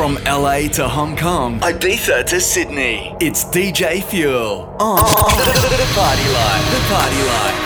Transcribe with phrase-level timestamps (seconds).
[0.00, 6.70] From LA to Hong Kong, Ibiza to Sydney, it's DJ Fuel on the Party Life.
[6.72, 7.59] The Party Life.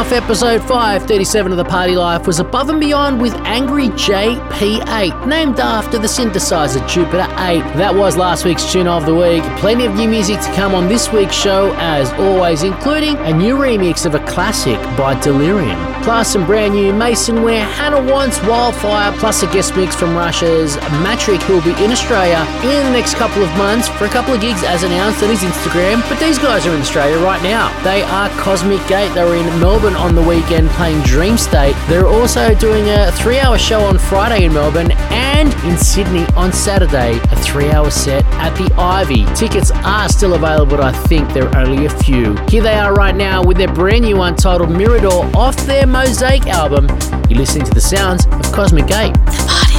[0.00, 5.98] Episode 537 of The Party Life was Above and Beyond with Angry JP8, named after
[5.98, 7.60] the synthesizer Jupiter 8.
[7.76, 9.42] That was last week's tune of the week.
[9.58, 13.56] Plenty of new music to come on this week's show, as always, including a new
[13.56, 19.12] remix of a classic by Delerium plus some brand new Mason Ware, Hannah Wants, Wildfire,
[19.18, 23.14] plus a guest mix from Russia's Matrick, who will be in Australia in the next
[23.14, 26.06] couple of months for a couple of gigs as announced on his Instagram.
[26.08, 27.68] But these guys are in Australia right now.
[27.82, 29.12] They are Cosmic Gate.
[29.14, 31.74] They were in Melbourne on the weekend playing Dreamstate.
[31.88, 36.52] They're also doing a three hour show on Friday in Melbourne and in Sydney on
[36.52, 39.24] Saturday, a three hour set at the Ivy.
[39.34, 42.36] Tickets are still available, but I think there are only a few.
[42.48, 46.46] Here they are right now with their brand new one titled Mirador off their Mosaiik
[46.46, 46.86] album.
[47.28, 49.69] You're listening to the sounds of Cosmic Gate.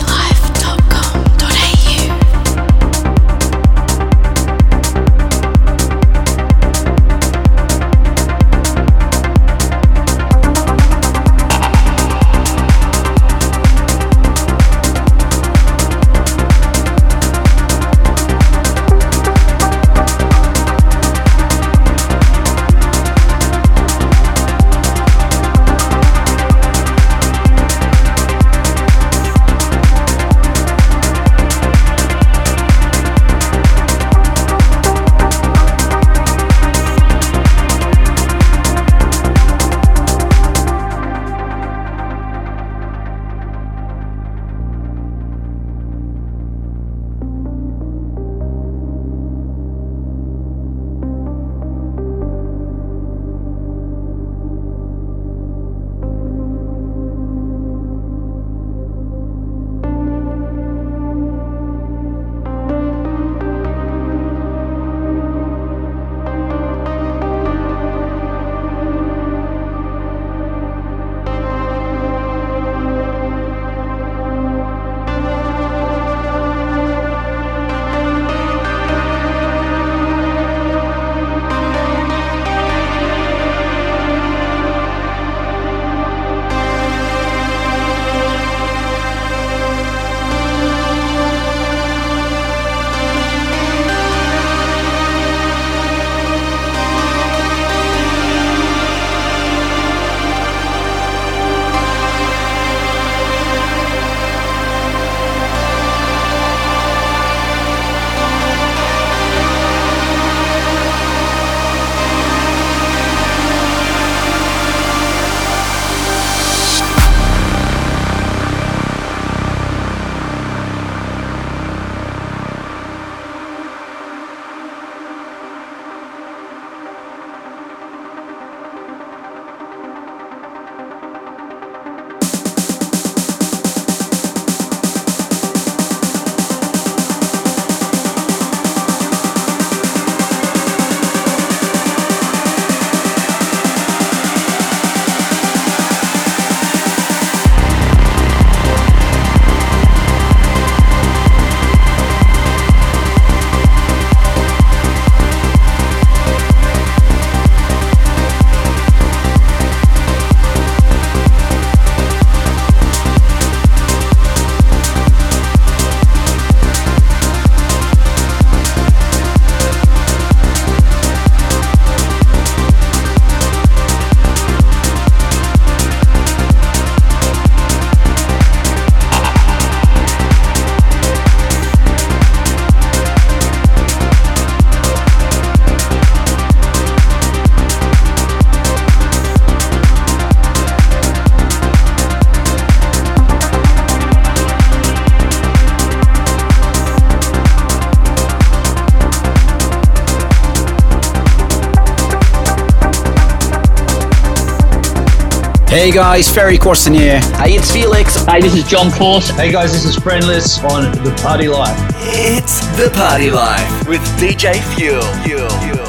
[205.81, 207.19] Hey guys, Ferry Corsten here.
[207.37, 208.23] Hey, it's Felix.
[208.25, 209.31] Hey, this is John Course.
[209.31, 211.75] Hey guys, this is Friendless on The Party Life.
[211.95, 215.01] It's The Party Life with DJ Fuel.
[215.23, 215.49] Fuel.
[215.49, 215.80] Fuel.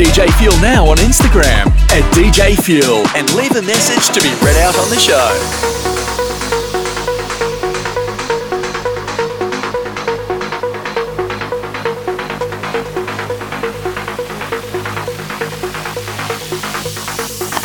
[0.00, 4.56] DJ Fuel now on Instagram at DJ Fuel and leave a message to be read
[4.56, 5.28] out on the show.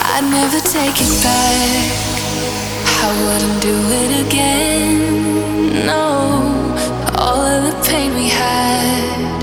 [0.03, 1.89] I'd never take it back.
[3.01, 5.85] I wouldn't do it again.
[5.85, 6.03] No,
[7.17, 9.41] all of the pain we had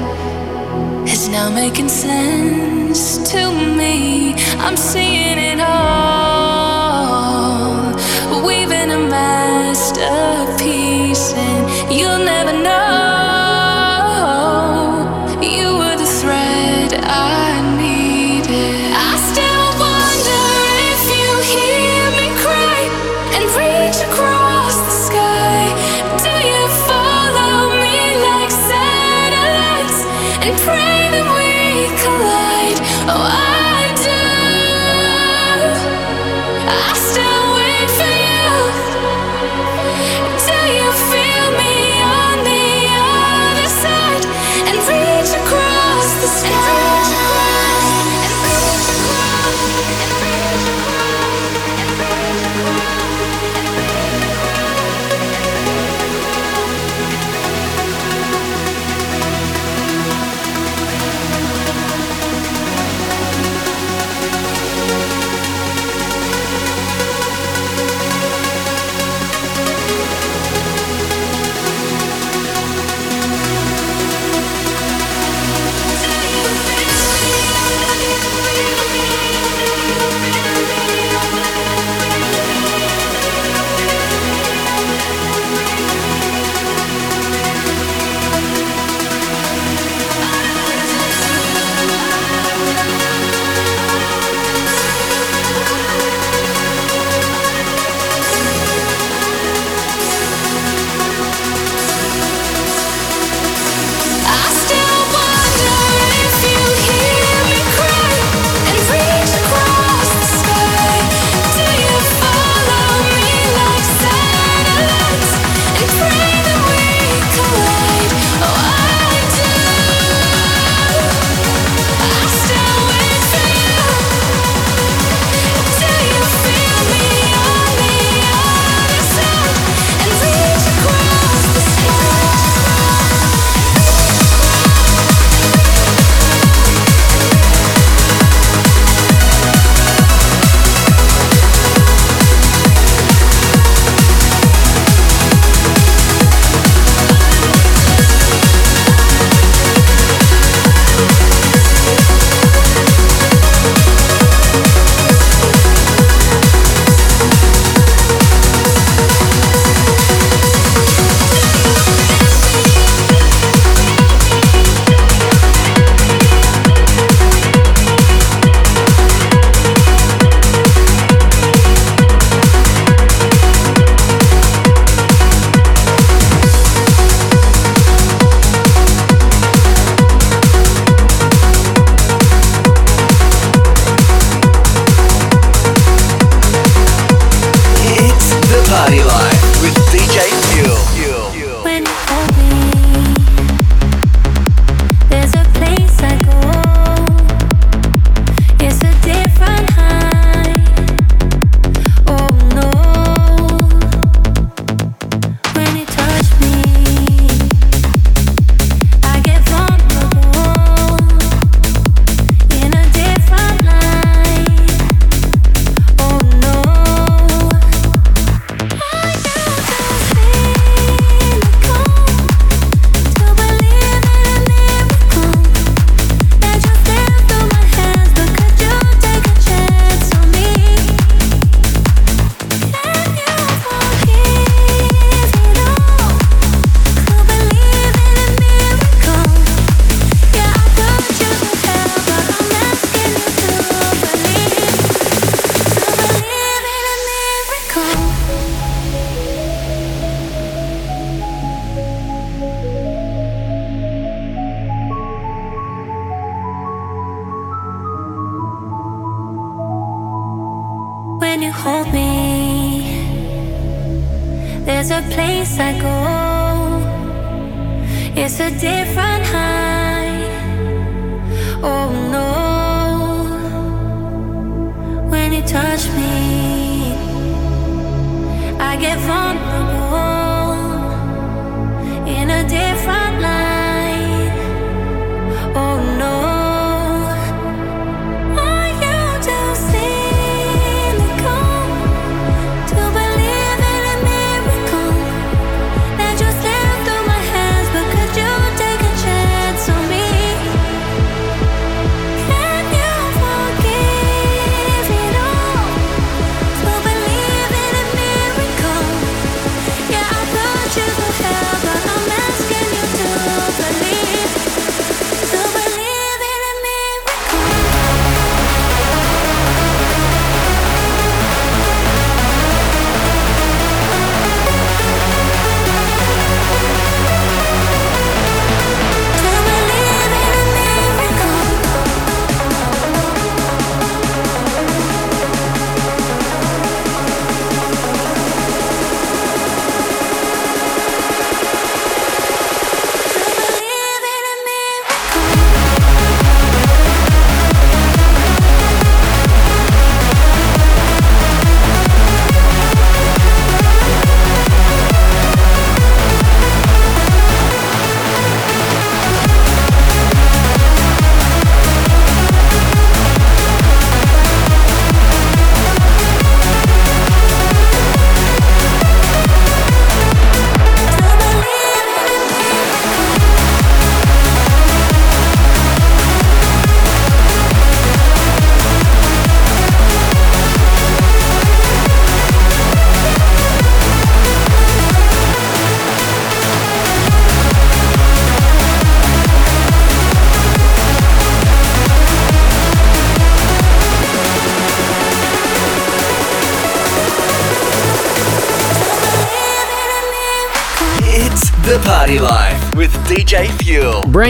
[1.08, 4.34] is now making sense to me.
[4.58, 6.84] I'm seeing it all,
[8.44, 10.61] weaving a masterpiece,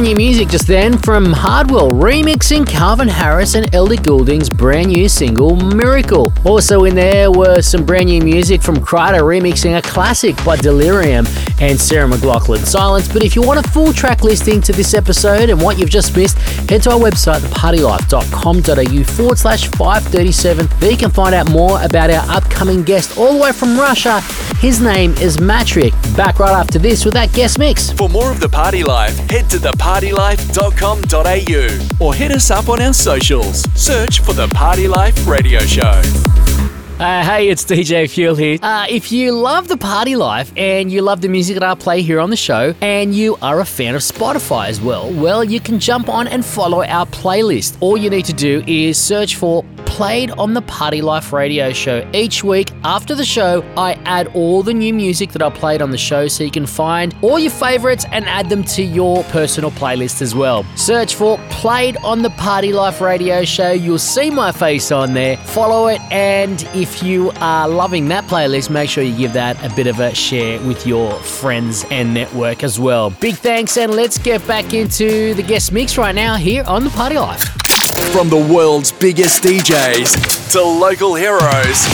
[0.02, 5.08] Brand new music just then from Hardwell remixing Calvin Harris and Ellie Goulding's brand new
[5.08, 6.32] single Miracle.
[6.44, 11.24] Also in there were some brand new music from Kryder remixing a classic by Delerium
[11.60, 13.06] and Sarah McLachlan Silence.
[13.12, 16.16] But if you want a full track listing to this episode and what you've just
[16.16, 16.36] missed,
[16.68, 20.66] head to our website, thepartylife.com.au forward slash 537.
[20.80, 24.20] There you can find out more about our upcoming guest all the way from Russia.
[24.62, 25.92] His name is Matrick.
[26.16, 27.90] Back right after this with that guest mix.
[27.90, 32.92] For more of the party life, head to thepartylife.com.au or hit us up on our
[32.92, 33.64] socials.
[33.74, 36.00] Search for The Party Life Radio Show.
[37.00, 38.56] Uh, hey, it's DJ Fuel here.
[38.62, 42.00] Uh, if you love the party life and you love the music that I play
[42.00, 45.58] here on the show, and you are a fan of Spotify as well, well, you
[45.58, 47.78] can jump on and follow our playlist.
[47.80, 52.08] All you need to do is search for played on the Party Life radio show.
[52.14, 55.90] Each week after the show, I add all the new music that I played on
[55.90, 59.70] the show so you can find all your favorites and add them to your personal
[59.70, 60.64] playlist as well.
[60.76, 63.70] Search for Played on the Party Life radio show.
[63.72, 65.36] You'll see my face on there.
[65.36, 69.74] Follow it, and if you are loving that playlist, make sure you give that a
[69.76, 73.10] bit of a share with your friends and network as well.
[73.10, 76.90] Big thanks, and let's get back into the guest mix right now here on the
[76.90, 77.61] Party Life.
[78.10, 81.86] From the world's biggest DJs to local heroes,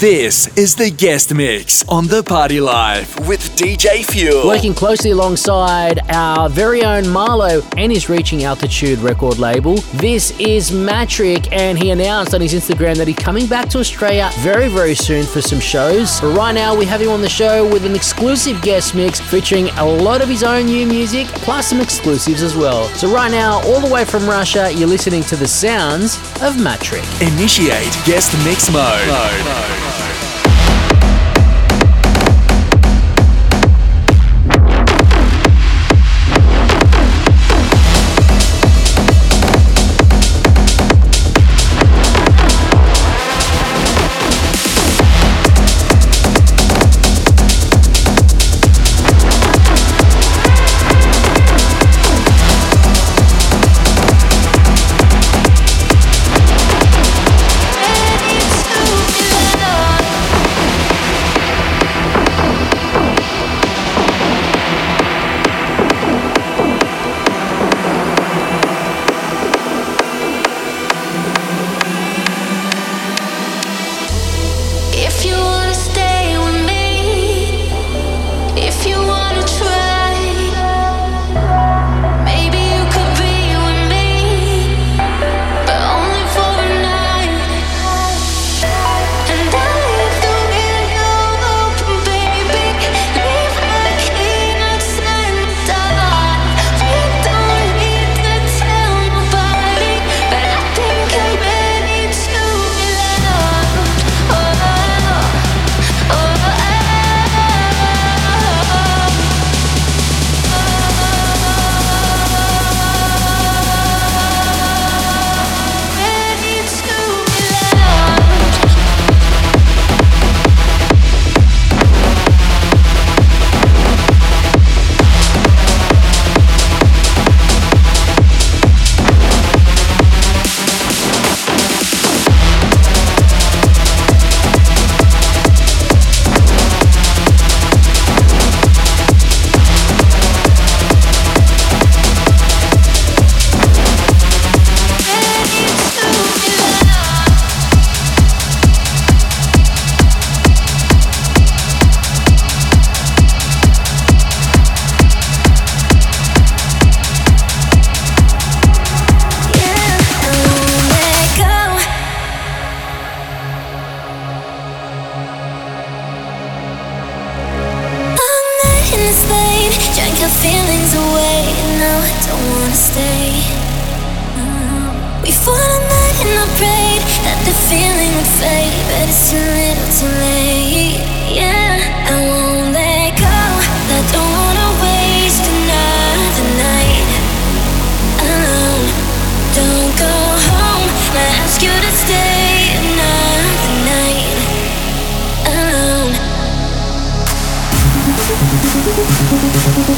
[0.00, 4.46] this is the guest mix on The Party Life with DJ Fuel.
[4.46, 10.72] Working closely alongside our very own Marlo and his Reaching Altitude record label, this is
[10.72, 14.94] Matrick, and he announced on his Instagram that he's coming back to Australia very, very
[14.94, 16.18] soon for some shows.
[16.18, 19.68] But right now, we have him on the show with an exclusive guest mix featuring
[19.76, 22.84] a lot of his own new music, plus some exclusives as well.
[22.94, 27.04] So, right now, all the way from Russia, you're listening to the sounds of Matrick.
[27.20, 29.08] Initiate guest mix mode.
[29.08, 30.05] mode.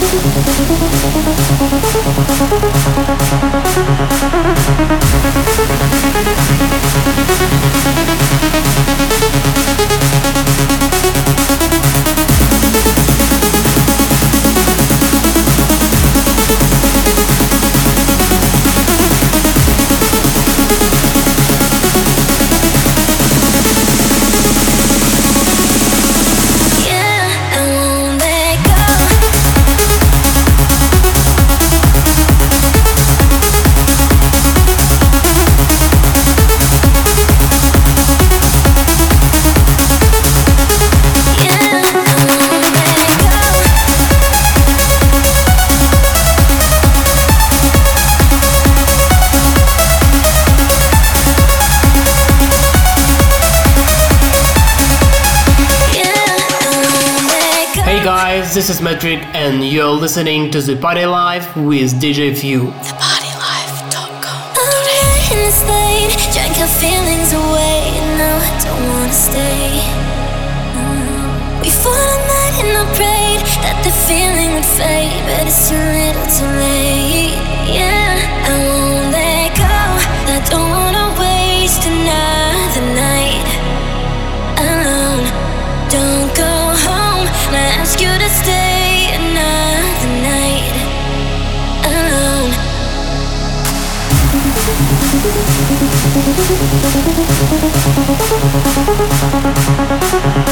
[0.00, 0.06] ハ
[4.16, 4.58] ハハハ
[58.59, 62.73] this is Matrick and you're listening to the Party Live with DJ Few.
[98.09, 98.25] ハハ
[99.77, 100.47] ハハ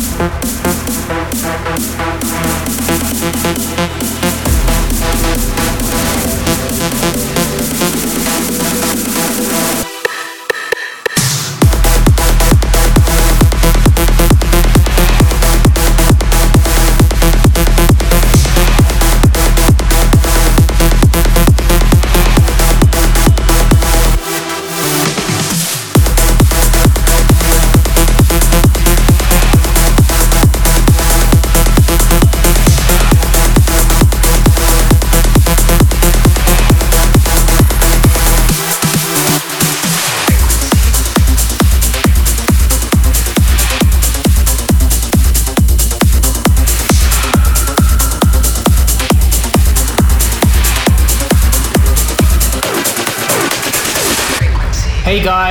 [0.00, 0.47] Thank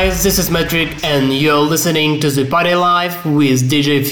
[0.07, 4.07] guys, this is Matrick and you're listening to The Party Life with DJ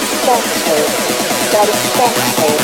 [0.00, 0.62] Fuel.
[1.52, 2.61] pictures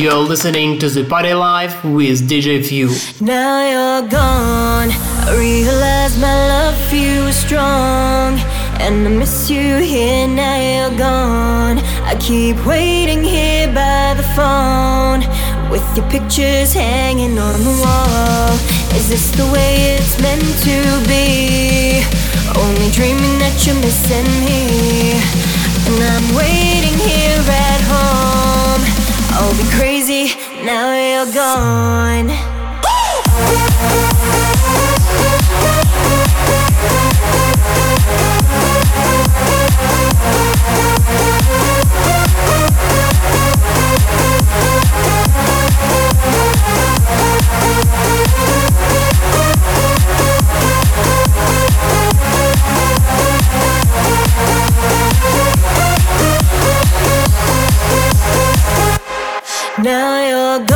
[0.00, 2.94] you're listening to the Party Life with DJ Fuel.
[3.20, 4.90] Now you're gone.
[5.26, 8.38] I realize my love for you is strong.
[8.78, 11.78] And I miss you here, now you're gone.
[12.10, 15.20] I keep waiting here by the phone.
[15.70, 18.52] With your pictures hanging on the wall.
[18.96, 20.78] Is this the way it's meant to
[21.10, 22.02] be?
[22.56, 24.57] Only dreaming that you're missing me.
[31.26, 32.47] Gone.
[59.88, 60.66] Now you're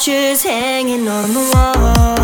[0.00, 2.16] pictures hanging on the wall.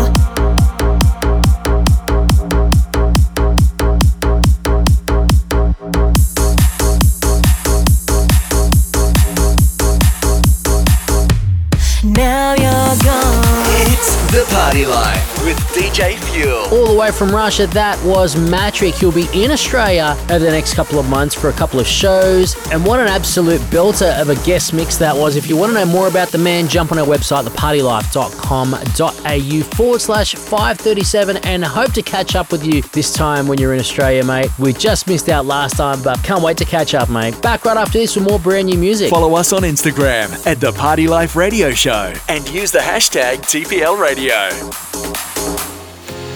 [12.03, 13.65] Now you're gone.
[13.91, 16.65] It's The Party Life with DJ Fuel.
[16.77, 18.95] All the way from Russia, that was Matrick.
[18.95, 22.57] He'll be in Australia over the next couple of months for a couple of shows.
[22.69, 25.37] And what an absolute belter of a guest mix that was.
[25.37, 30.01] If you want to know more about the man, jump on our website, thepartylife.com.au forward
[30.01, 34.25] slash 537 and hope to catch up with you this time when you're in Australia,
[34.25, 34.49] mate.
[34.59, 37.41] We just missed out last time, but can't wait to catch up, mate.
[37.41, 39.09] Back right after this with more brand new music.
[39.09, 43.97] Follow us on Instagram at The Party Life Radio Show and use the hashtag TPL
[43.97, 45.36] Radio.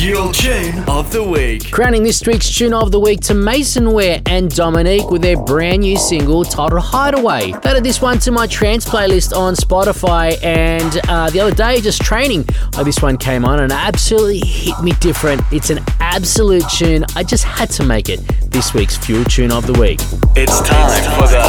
[0.00, 1.70] Fuel Tune of the Week.
[1.70, 5.82] Crowning this week's tune of the week to Maison Ware and Dominique with their brand
[5.82, 7.52] new single titled Hideaway.
[7.64, 12.00] Added this one to my trance playlist on Spotify, and uh, the other day, just
[12.00, 12.46] training,
[12.78, 15.42] uh, this one came on and absolutely hit me different.
[15.52, 17.04] It's an absolute tune.
[17.14, 18.20] I just had to make it
[18.50, 20.00] this week's Fuel Tune of the Week.
[20.34, 21.42] It's time for the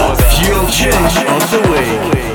[0.43, 2.30] Fuel Tune of the Week.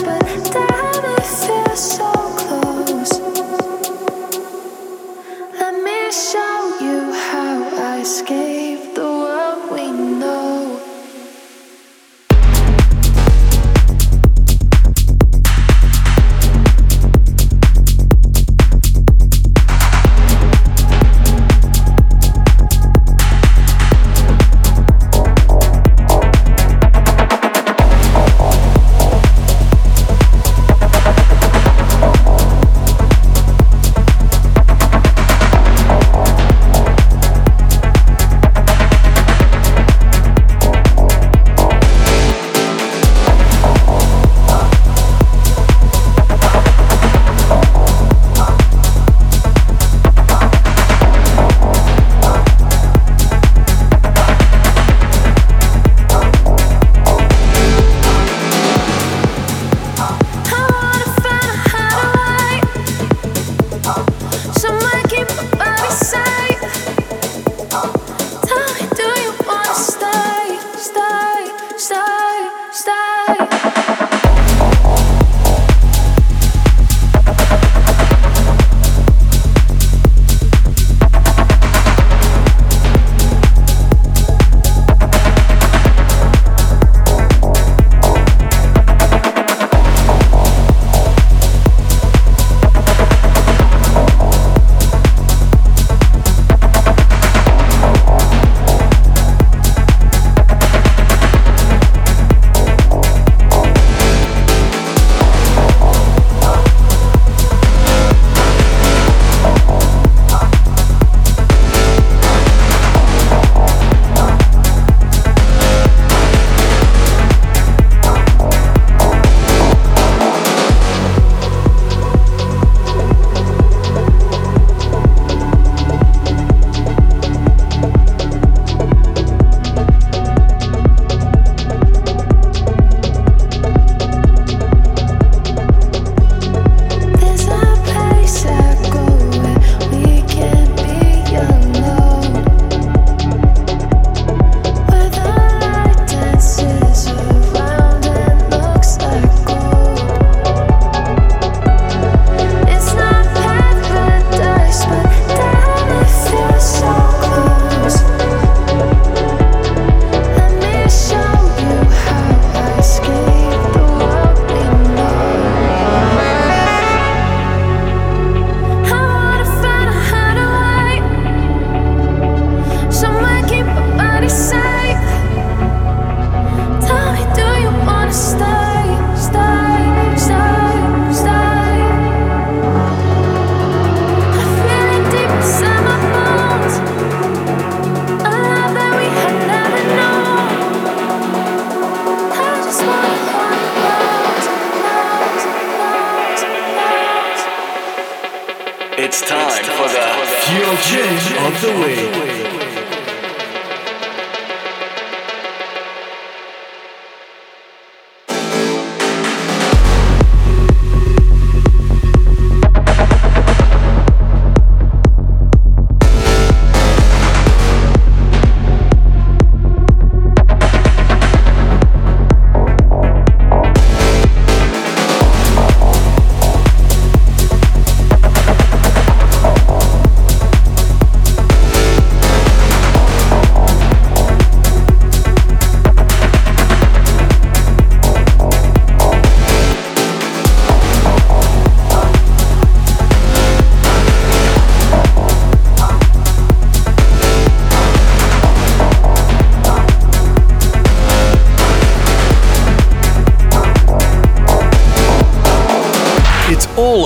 [0.00, 0.31] But.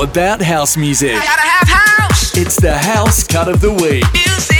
[0.02, 1.14] About house music.
[1.14, 2.36] House.
[2.36, 4.04] It's the house cut of the week.
[4.14, 4.55] sound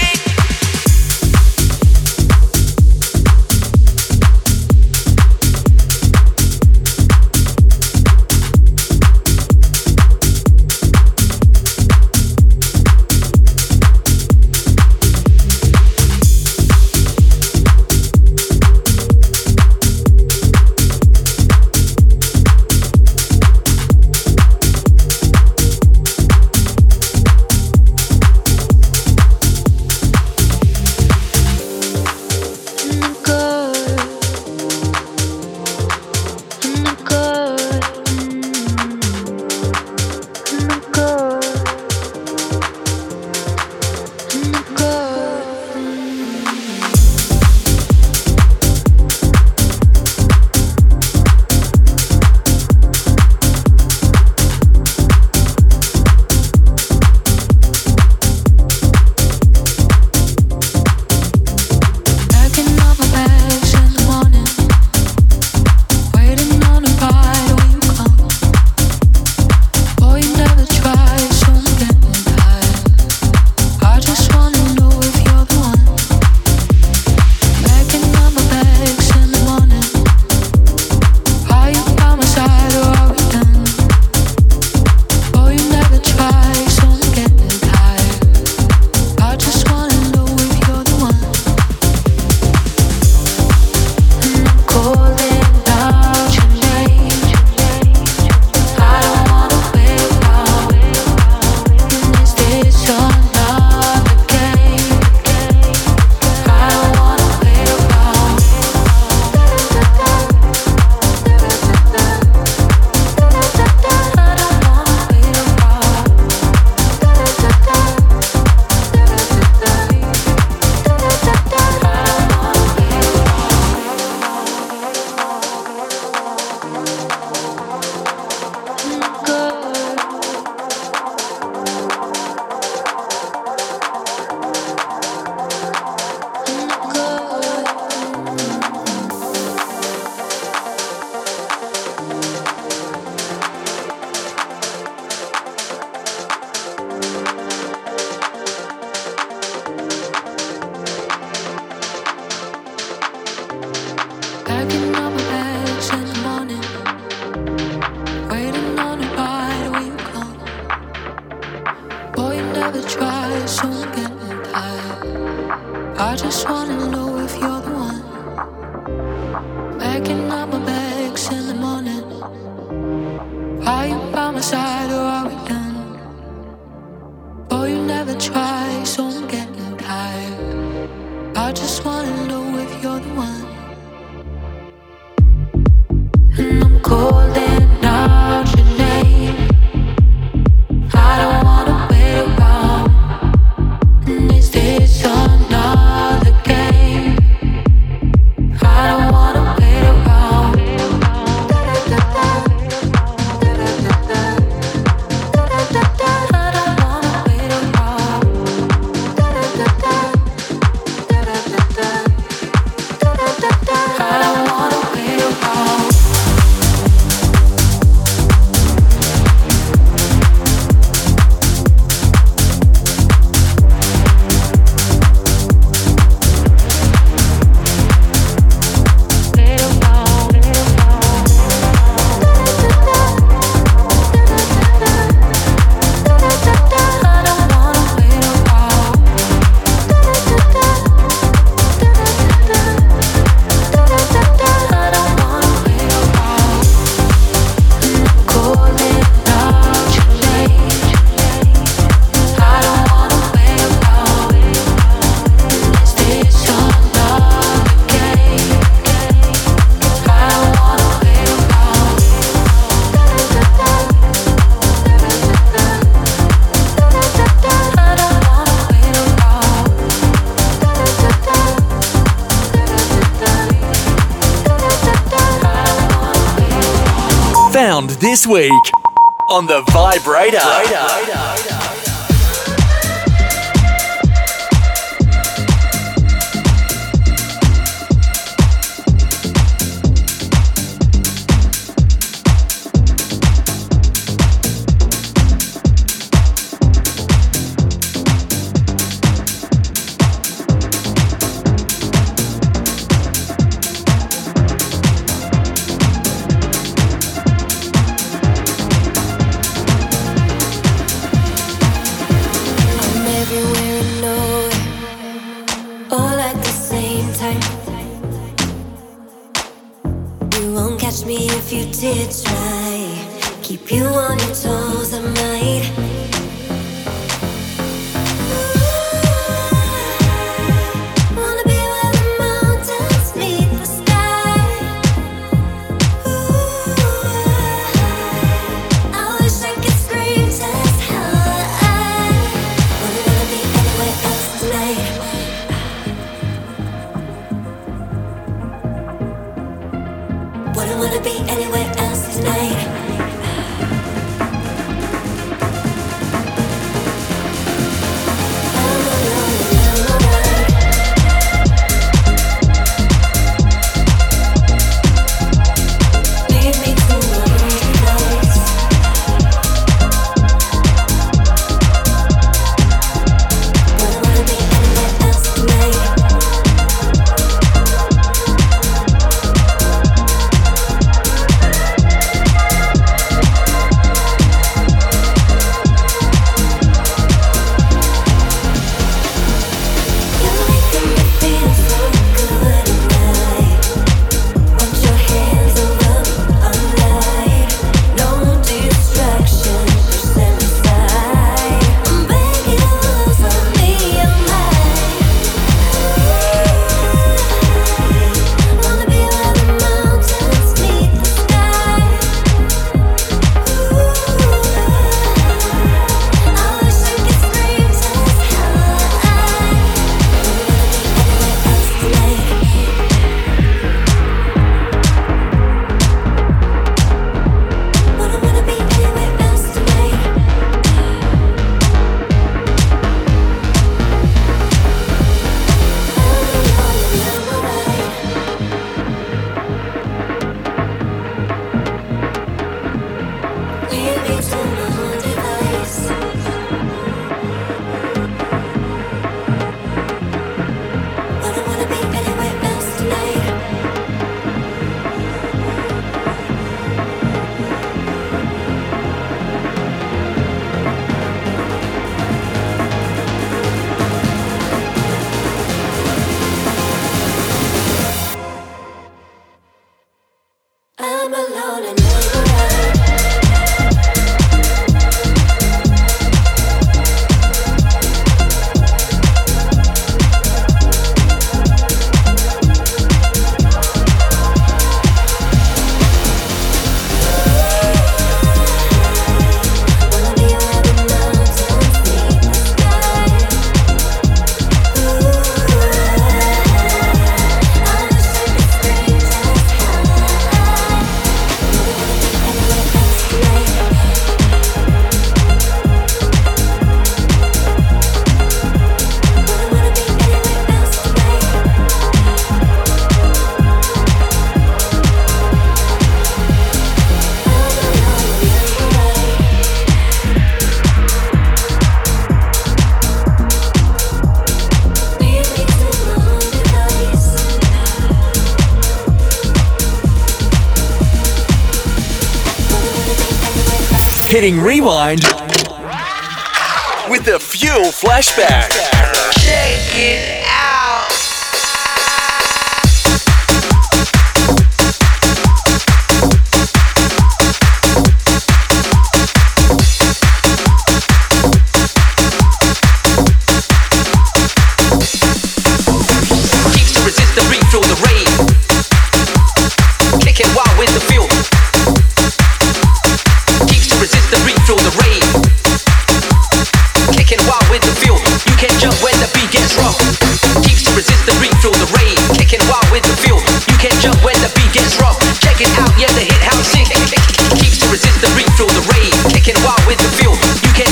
[278.16, 278.86] this week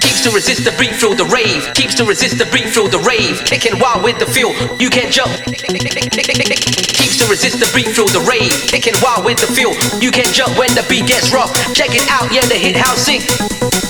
[0.00, 1.66] Keeps to resist the beat, through the rave.
[1.74, 3.42] Keeps to resist the beat, through the rave.
[3.44, 5.32] Kicking wild with the feel, you can jump.
[5.44, 8.52] Keeps to resist the beat, through the rave.
[8.70, 11.50] Kicking wild with the feel, you can jump when the beat gets rough.
[11.74, 13.06] Check it out, yeah, the hit house.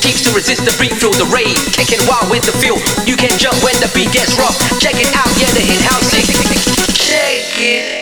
[0.00, 1.56] Keeps to resist the beat, through the rave.
[1.76, 4.56] Kicking wild with the feel, you can jump when the beat gets rough.
[4.80, 6.08] Check it out, yeah, the hit house.
[6.96, 7.97] Check it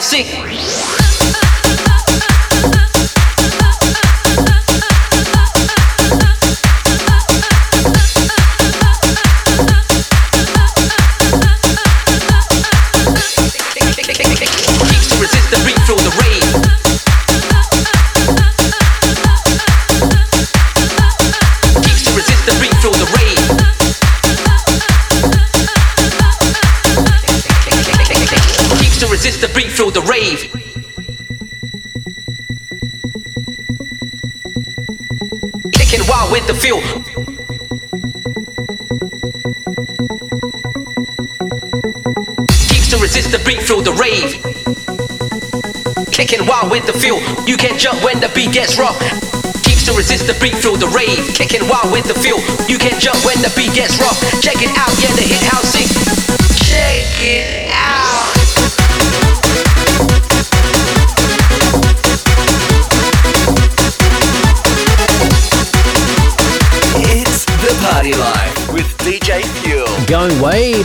[0.00, 0.87] yeah,
[47.78, 48.98] jump when the beat gets rough.
[49.62, 51.22] Keeps to resist the beat, feel the rave.
[51.32, 52.42] Kicking wild with the feel.
[52.66, 54.18] You can jump when the beat gets rough.
[54.42, 55.47] Check it out, yeah, the hit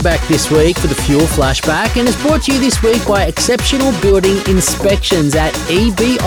[0.02, 3.26] Back this week for the Fuel Flashback, and it's brought to you this week by
[3.26, 6.18] Exceptional Building Inspections at ebi.net.au.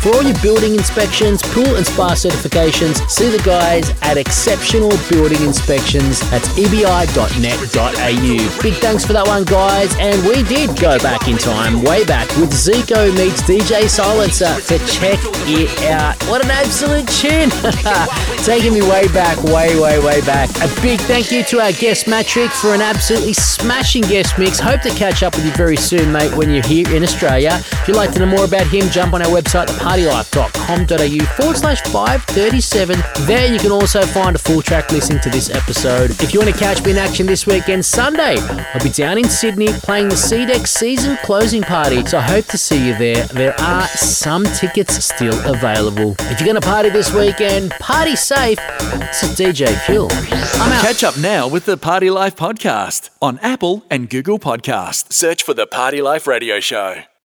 [0.00, 5.42] For all your building inspections, pool and spa certifications, see the guys at Exceptional Building
[5.42, 6.18] Inspections.
[6.30, 8.62] That's ebi.net.au.
[8.62, 9.94] Big thanks for that one, guys.
[9.98, 14.78] And we did go back in time, way back, with Zico meets DJ Silencer to
[14.86, 16.20] check it out.
[16.24, 17.50] What an absolute tune!
[18.44, 20.48] Taking me way back, way, way, way back.
[20.56, 24.60] A big thank you to our guest Matrick for an absolutely smashing guest mix.
[24.60, 27.60] Hope to catch up with you very soon, mate, when you're here in Australia.
[27.60, 31.80] If you'd like to know more about him, jump on our website, thepartylife.com.au forward slash
[31.80, 33.26] 537.
[33.26, 36.10] There you can also find a full track listening to this episode.
[36.22, 39.28] If you want to catch me in action this weekend, Sunday, I'll be down in
[39.28, 42.06] Sydney playing the CDEX season closing party.
[42.06, 43.26] So I hope to see you there.
[43.26, 46.14] There are some tickets still available.
[46.20, 48.60] If you're going to party this weekend, party safe.
[48.78, 50.08] This is DJ Fuel.
[50.12, 50.84] I'm out.
[50.84, 55.10] Catch up now with the Party Life podcast on Apple and Google Podcast.
[55.10, 57.04] Search for the Party Life Radio Show.